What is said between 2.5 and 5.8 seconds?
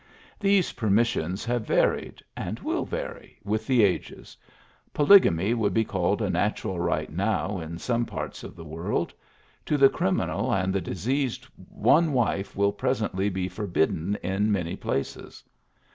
will vary, with the ages. Polygamy would